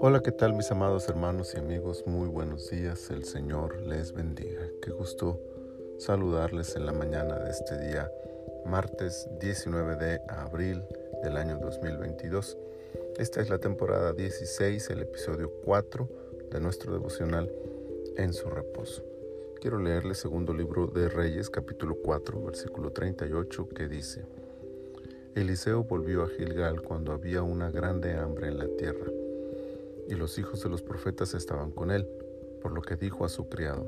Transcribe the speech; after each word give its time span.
Hola, 0.00 0.20
¿qué 0.24 0.32
tal 0.32 0.54
mis 0.54 0.70
amados 0.70 1.08
hermanos 1.08 1.54
y 1.54 1.58
amigos? 1.58 2.04
Muy 2.06 2.28
buenos 2.28 2.70
días, 2.70 3.10
el 3.10 3.24
Señor 3.24 3.80
les 3.82 4.12
bendiga. 4.12 4.62
Qué 4.82 4.90
gusto 4.90 5.40
saludarles 5.98 6.74
en 6.74 6.86
la 6.86 6.92
mañana 6.92 7.38
de 7.38 7.50
este 7.50 7.78
día, 7.78 8.10
martes 8.64 9.28
19 9.40 9.96
de 9.96 10.20
abril 10.28 10.82
del 11.22 11.36
año 11.36 11.58
2022. 11.58 12.58
Esta 13.18 13.40
es 13.40 13.48
la 13.48 13.58
temporada 13.58 14.12
16, 14.12 14.90
el 14.90 15.02
episodio 15.02 15.52
4 15.64 16.08
de 16.50 16.60
nuestro 16.60 16.92
devocional 16.92 17.52
En 18.16 18.32
su 18.32 18.48
reposo. 18.50 19.04
Quiero 19.60 19.78
leerle 19.78 20.14
segundo 20.14 20.54
libro 20.54 20.86
de 20.88 21.08
Reyes, 21.08 21.50
capítulo 21.50 21.94
4, 22.02 22.42
versículo 22.42 22.90
38, 22.90 23.68
que 23.68 23.88
dice, 23.88 24.24
Eliseo 25.36 25.84
volvió 25.84 26.24
a 26.24 26.28
Gilgal 26.28 26.82
cuando 26.82 27.12
había 27.12 27.42
una 27.42 27.70
grande 27.70 28.14
hambre 28.14 28.48
en 28.48 28.58
la 28.58 28.66
tierra 28.76 29.06
y 30.08 30.14
los 30.14 30.38
hijos 30.38 30.60
de 30.62 30.68
los 30.68 30.82
profetas 30.82 31.34
estaban 31.34 31.70
con 31.70 31.92
él, 31.92 32.08
por 32.60 32.72
lo 32.72 32.82
que 32.82 32.96
dijo 32.96 33.24
a 33.24 33.28
su 33.28 33.48
criado, 33.48 33.86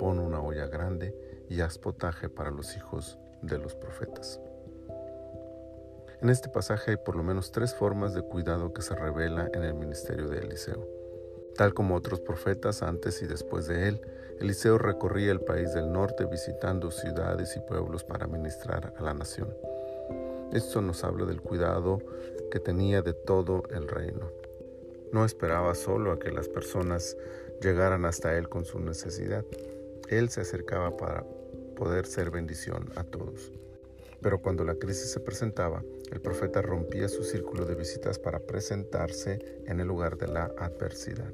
pon 0.00 0.18
una 0.18 0.40
olla 0.40 0.66
grande 0.66 1.14
y 1.48 1.60
haz 1.60 1.78
potaje 1.78 2.28
para 2.28 2.50
los 2.50 2.76
hijos 2.76 3.16
de 3.42 3.58
los 3.58 3.76
profetas. 3.76 4.40
En 6.20 6.30
este 6.30 6.48
pasaje 6.48 6.92
hay 6.92 6.96
por 6.96 7.14
lo 7.14 7.22
menos 7.22 7.52
tres 7.52 7.74
formas 7.74 8.12
de 8.12 8.22
cuidado 8.22 8.72
que 8.72 8.82
se 8.82 8.96
revela 8.96 9.48
en 9.54 9.62
el 9.62 9.74
ministerio 9.74 10.28
de 10.28 10.40
Eliseo. 10.40 10.84
Tal 11.56 11.74
como 11.74 11.94
otros 11.94 12.18
profetas 12.18 12.82
antes 12.82 13.22
y 13.22 13.26
después 13.26 13.68
de 13.68 13.88
él, 13.88 14.00
Eliseo 14.40 14.78
recorría 14.78 15.30
el 15.30 15.40
país 15.40 15.72
del 15.74 15.92
norte 15.92 16.24
visitando 16.24 16.90
ciudades 16.90 17.56
y 17.56 17.60
pueblos 17.60 18.02
para 18.02 18.26
ministrar 18.26 18.94
a 18.96 19.02
la 19.02 19.14
nación. 19.14 19.54
Esto 20.52 20.82
nos 20.82 21.02
habla 21.02 21.24
del 21.24 21.40
cuidado 21.40 21.98
que 22.50 22.60
tenía 22.60 23.00
de 23.00 23.14
todo 23.14 23.62
el 23.70 23.88
reino. 23.88 24.30
No 25.10 25.24
esperaba 25.24 25.74
solo 25.74 26.12
a 26.12 26.18
que 26.18 26.30
las 26.30 26.46
personas 26.48 27.16
llegaran 27.62 28.04
hasta 28.04 28.36
Él 28.36 28.50
con 28.50 28.66
su 28.66 28.78
necesidad. 28.78 29.46
Él 30.10 30.28
se 30.28 30.42
acercaba 30.42 30.94
para 30.98 31.24
poder 31.74 32.04
ser 32.04 32.30
bendición 32.30 32.90
a 32.96 33.04
todos. 33.04 33.50
Pero 34.20 34.42
cuando 34.42 34.62
la 34.64 34.74
crisis 34.74 35.10
se 35.10 35.20
presentaba, 35.20 35.82
el 36.10 36.20
profeta 36.20 36.60
rompía 36.60 37.08
su 37.08 37.24
círculo 37.24 37.64
de 37.64 37.74
visitas 37.74 38.18
para 38.18 38.38
presentarse 38.38 39.62
en 39.66 39.80
el 39.80 39.88
lugar 39.88 40.18
de 40.18 40.28
la 40.28 40.52
adversidad. 40.58 41.32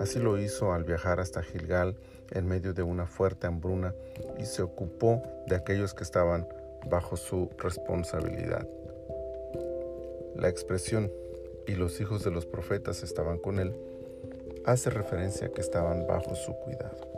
Así 0.00 0.18
lo 0.18 0.38
hizo 0.38 0.72
al 0.72 0.82
viajar 0.82 1.20
hasta 1.20 1.42
Gilgal 1.42 1.94
en 2.32 2.48
medio 2.48 2.74
de 2.74 2.82
una 2.82 3.06
fuerte 3.06 3.46
hambruna 3.46 3.94
y 4.38 4.46
se 4.46 4.62
ocupó 4.62 5.22
de 5.46 5.54
aquellos 5.54 5.94
que 5.94 6.02
estaban 6.02 6.48
bajo 6.88 7.16
su 7.16 7.50
responsabilidad. 7.58 8.66
La 10.34 10.48
expresión 10.48 11.10
y 11.66 11.74
los 11.74 12.00
hijos 12.00 12.24
de 12.24 12.30
los 12.30 12.46
profetas 12.46 13.02
estaban 13.02 13.38
con 13.38 13.58
él, 13.58 13.74
hace 14.64 14.90
referencia 14.90 15.48
a 15.48 15.50
que 15.50 15.60
estaban 15.60 16.06
bajo 16.06 16.34
su 16.34 16.52
cuidado. 16.54 17.08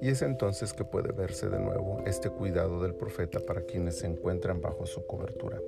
Y 0.00 0.08
es 0.08 0.22
entonces 0.22 0.72
que 0.72 0.84
puede 0.84 1.12
verse 1.12 1.48
de 1.48 1.60
nuevo 1.60 2.02
este 2.06 2.28
cuidado 2.28 2.82
del 2.82 2.94
profeta 2.94 3.38
para 3.40 3.62
quienes 3.62 3.98
se 3.98 4.06
encuentran 4.06 4.60
bajo 4.60 4.84
su 4.86 5.06
cobertura, 5.06 5.60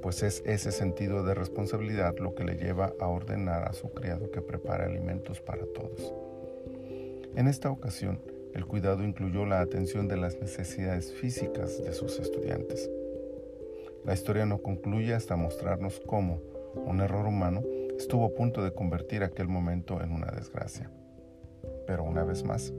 pues 0.00 0.22
es 0.22 0.42
ese 0.46 0.70
sentido 0.70 1.24
de 1.24 1.34
responsabilidad 1.34 2.16
lo 2.18 2.34
que 2.34 2.44
le 2.44 2.56
lleva 2.56 2.92
a 3.00 3.08
ordenar 3.08 3.68
a 3.68 3.72
su 3.72 3.92
criado 3.92 4.30
que 4.30 4.40
prepare 4.40 4.84
alimentos 4.84 5.40
para 5.40 5.66
todos. 5.66 6.14
En 7.34 7.48
esta 7.48 7.70
ocasión, 7.70 8.20
el 8.56 8.64
cuidado 8.66 9.04
incluyó 9.04 9.44
la 9.44 9.60
atención 9.60 10.08
de 10.08 10.16
las 10.16 10.40
necesidades 10.40 11.12
físicas 11.12 11.84
de 11.84 11.92
sus 11.92 12.18
estudiantes, 12.18 12.90
la 14.06 14.14
historia 14.14 14.46
no 14.46 14.62
concluye 14.62 15.14
hasta 15.14 15.34
mostrarnos 15.34 16.00
cómo 16.06 16.40
un 16.76 17.00
error 17.00 17.26
humano 17.26 17.62
estuvo 17.98 18.24
a 18.24 18.34
punto 18.34 18.62
de 18.62 18.72
convertir 18.72 19.24
aquel 19.24 19.48
momento 19.48 20.00
en 20.00 20.12
una 20.12 20.30
desgracia. 20.30 20.90
Pero 21.86 22.04
una 22.04 22.22
vez 22.22 22.44
más, 22.44 22.72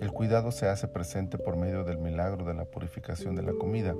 el 0.00 0.12
cuidado 0.12 0.52
se 0.52 0.68
hace 0.68 0.86
presente 0.86 1.38
por 1.38 1.56
medio 1.56 1.84
del 1.84 1.96
milagro 1.96 2.44
de 2.44 2.52
la 2.52 2.66
purificación 2.66 3.34
de 3.34 3.42
la 3.42 3.54
comida, 3.54 3.96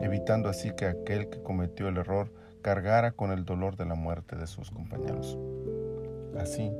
evitando 0.00 0.48
así 0.48 0.72
que 0.72 0.86
aquel 0.86 1.28
que 1.28 1.42
cometió 1.42 1.86
el 1.86 1.98
error 1.98 2.32
cargara 2.62 3.12
con 3.12 3.30
el 3.30 3.44
dolor 3.44 3.76
de 3.76 3.84
la 3.84 3.94
muerte 3.94 4.36
de 4.36 4.46
sus 4.46 4.70
compañeros. 4.70 5.38
Así, 6.38 6.72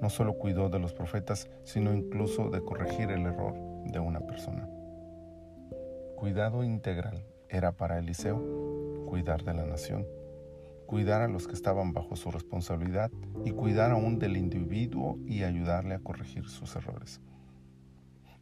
no 0.00 0.10
solo 0.10 0.34
cuidó 0.34 0.68
de 0.68 0.78
los 0.78 0.92
profetas, 0.92 1.48
sino 1.64 1.92
incluso 1.92 2.50
de 2.50 2.60
corregir 2.60 3.10
el 3.10 3.26
error 3.26 3.54
de 3.84 3.98
una 3.98 4.20
persona. 4.20 4.68
Cuidado 6.16 6.64
integral 6.64 7.24
era 7.48 7.72
para 7.72 7.98
Eliseo 7.98 9.04
cuidar 9.06 9.42
de 9.44 9.54
la 9.54 9.64
nación, 9.64 10.06
cuidar 10.86 11.22
a 11.22 11.28
los 11.28 11.46
que 11.46 11.54
estaban 11.54 11.92
bajo 11.92 12.16
su 12.16 12.30
responsabilidad 12.30 13.10
y 13.44 13.52
cuidar 13.52 13.90
aún 13.90 14.18
del 14.18 14.36
individuo 14.36 15.18
y 15.26 15.44
ayudarle 15.44 15.94
a 15.94 16.00
corregir 16.00 16.48
sus 16.48 16.76
errores. 16.76 17.20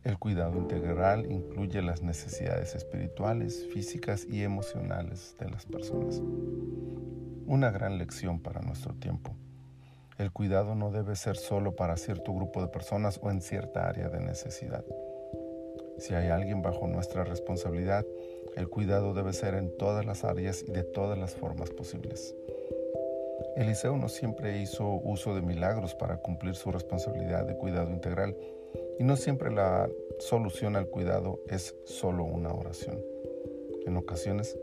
El 0.02 0.18
cuidado 0.18 0.56
integral 0.56 1.30
incluye 1.30 1.82
las 1.82 2.02
necesidades 2.02 2.74
espirituales, 2.74 3.66
físicas 3.72 4.24
y 4.24 4.42
emocionales 4.42 5.36
de 5.38 5.50
las 5.50 5.66
personas. 5.66 6.22
Una 7.46 7.70
gran 7.70 7.98
lección 7.98 8.40
para 8.40 8.60
nuestro 8.60 8.94
tiempo. 8.94 9.34
El 10.19 10.32
cuidado 10.32 10.75
no 10.75 10.91
debe 10.91 11.15
ser 11.15 11.37
solo 11.37 11.77
para 11.77 11.99
cierto 11.99 12.32
grupo 12.32 12.62
de 12.62 12.69
personas 12.69 13.21
o 13.22 13.31
en 13.31 13.43
cierta 13.43 13.87
área 13.87 14.09
de 14.09 14.21
necesidad. 14.21 14.82
Si 15.99 16.15
hay 16.15 16.28
alguien 16.28 16.62
bajo 16.62 16.87
nuestra 16.87 17.25
responsabilidad, 17.25 18.06
el 18.56 18.69
cuidado 18.69 19.12
debe 19.12 19.34
ser 19.34 19.54
en 19.54 19.77
todas 19.77 20.06
las 20.06 20.25
áreas 20.25 20.65
y 20.66 20.72
de 20.72 20.84
todas 20.84 21.19
las 21.19 21.34
formas 21.34 21.69
posibles. 21.69 22.34
Eliseo 23.56 23.99
no 23.99 24.09
siempre 24.09 24.59
hizo 24.59 24.88
uso 24.88 25.34
de 25.34 25.43
milagros 25.43 25.94
para 25.94 26.16
cumplir 26.16 26.54
su 26.54 26.72
responsabilidad 26.72 27.44
de 27.44 27.56
cuidado 27.56 27.91
integral 27.91 28.37
y 28.98 29.04
no 29.04 29.16
siempre 29.16 29.50
la 29.50 29.88
solución 30.19 30.77
al 30.77 30.88
cuidado 30.88 31.41
es 31.48 31.75
solo 31.84 32.25
una 32.25 32.54
oración. 32.54 32.98
En 33.84 33.98
ocasiones, 33.98 34.59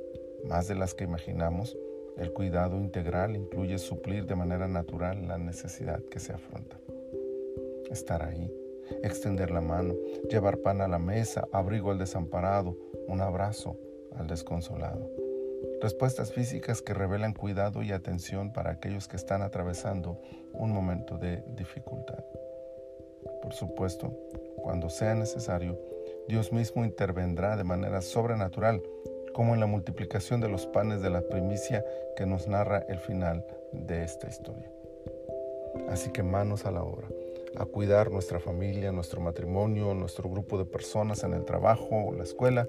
más 0.46 0.68
de 0.68 0.76
las 0.76 0.96
que 0.96 1.04
imaginamos, 1.04 1.78
el 2.18 2.32
cuidado 2.32 2.78
integral 2.78 3.36
incluye 3.36 3.78
suplir 3.78 4.26
de 4.26 4.36
manera 4.36 4.68
natural 4.68 5.28
la 5.28 5.38
necesidad 5.38 6.02
que 6.12 6.20
se 6.20 6.34
afronta. 6.34 6.78
Estar 7.90 8.24
ahí, 8.24 8.52
extender 9.04 9.52
la 9.52 9.62
mano, 9.62 9.96
llevar 10.30 10.58
pan 10.58 10.82
a 10.82 10.88
la 10.88 11.00
mesa, 11.00 11.48
abrigo 11.52 11.92
al 11.92 11.98
desamparado, 11.98 12.78
un 13.08 13.22
abrazo 13.22 13.78
al 14.16 14.28
desconsolado. 14.28 15.10
Respuestas 15.82 16.32
físicas 16.32 16.82
que 16.82 16.94
revelan 16.94 17.34
cuidado 17.34 17.84
y 17.84 17.92
atención 17.92 18.54
para 18.54 18.72
aquellos 18.72 19.08
que 19.08 19.18
están 19.18 19.42
atravesando 19.42 20.20
un 20.54 20.72
momento 20.72 21.18
de 21.18 21.44
dificultad. 21.56 22.24
Por 23.42 23.54
supuesto, 23.54 24.14
cuando 24.58 24.90
sea 24.90 25.14
necesario, 25.16 25.78
Dios 26.28 26.54
mismo 26.54 26.86
intervendrá 26.86 27.58
de 27.58 27.66
manera 27.66 28.02
sobrenatural, 28.02 28.82
como 29.34 29.54
en 29.54 29.60
la 29.60 29.66
multiplicación 29.66 30.42
de 30.42 30.50
los 30.50 30.66
panes 30.68 31.02
de 31.02 31.10
la 31.10 31.22
primicia 31.22 31.84
que 32.16 32.26
nos 32.26 32.48
narra 32.48 32.86
el 32.88 33.00
final 33.00 33.46
de 33.72 34.04
esta 34.04 34.28
historia. 34.28 34.72
Así 35.90 36.12
que 36.12 36.24
manos 36.24 36.66
a 36.66 36.72
la 36.72 36.84
obra 36.84 37.08
a 37.56 37.66
cuidar 37.66 38.12
nuestra 38.12 38.40
familia, 38.40 38.92
nuestro 38.92 39.22
matrimonio, 39.22 39.94
nuestro 39.94 40.30
grupo 40.30 40.58
de 40.58 40.66
personas 40.66 41.24
en 41.24 41.34
el 41.34 41.46
trabajo, 41.46 42.14
la 42.16 42.24
escuela 42.24 42.68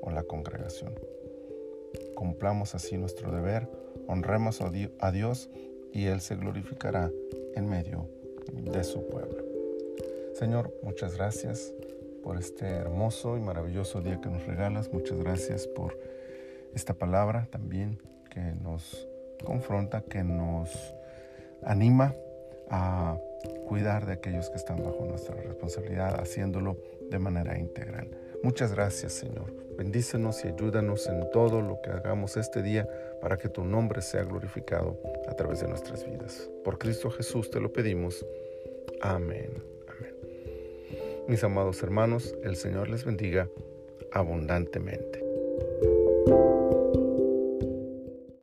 o 0.00 0.10
la 0.10 0.22
congregación. 0.22 0.94
Cumplamos 2.14 2.74
así 2.74 2.96
nuestro 2.96 3.32
deber, 3.32 3.68
honremos 4.06 4.60
a 4.60 5.10
Dios 5.10 5.50
y 5.92 6.06
Él 6.06 6.20
se 6.20 6.36
glorificará 6.36 7.10
en 7.54 7.68
medio 7.68 8.08
de 8.52 8.84
su 8.84 9.06
pueblo. 9.08 9.44
Señor, 10.34 10.72
muchas 10.82 11.16
gracias 11.16 11.74
por 12.22 12.38
este 12.38 12.66
hermoso 12.66 13.36
y 13.36 13.40
maravilloso 13.40 14.00
día 14.00 14.20
que 14.20 14.28
nos 14.28 14.46
regalas. 14.46 14.92
Muchas 14.92 15.18
gracias 15.18 15.66
por 15.66 15.98
esta 16.74 16.94
palabra 16.94 17.48
también 17.50 18.00
que 18.30 18.40
nos 18.40 19.08
confronta, 19.44 20.02
que 20.02 20.22
nos 20.22 20.70
anima 21.62 22.14
a 22.70 23.18
cuidar 23.66 24.06
de 24.06 24.12
aquellos 24.12 24.48
que 24.50 24.56
están 24.56 24.78
bajo 24.78 25.04
nuestra 25.04 25.34
responsabilidad, 25.34 26.20
haciéndolo 26.20 26.76
de 27.10 27.18
manera 27.18 27.58
integral. 27.58 28.08
Muchas 28.42 28.72
gracias, 28.72 29.12
Señor. 29.12 29.52
Bendícenos 29.76 30.44
y 30.44 30.48
ayúdanos 30.48 31.06
en 31.06 31.30
todo 31.30 31.60
lo 31.60 31.80
que 31.80 31.90
hagamos 31.90 32.36
este 32.36 32.62
día 32.62 32.88
para 33.20 33.36
que 33.36 33.48
tu 33.48 33.64
nombre 33.64 34.02
sea 34.02 34.24
glorificado 34.24 34.98
a 35.28 35.34
través 35.34 35.60
de 35.60 35.68
nuestras 35.68 36.04
vidas. 36.04 36.50
Por 36.64 36.78
Cristo 36.78 37.10
Jesús 37.10 37.50
te 37.50 37.60
lo 37.60 37.72
pedimos. 37.72 38.24
Amén. 39.00 39.69
Mis 41.30 41.44
amados 41.44 41.80
hermanos, 41.84 42.34
el 42.42 42.56
Señor 42.56 42.88
les 42.88 43.04
bendiga 43.04 43.48
abundantemente. 44.10 45.19